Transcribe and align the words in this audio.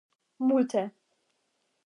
multe 0.47 0.81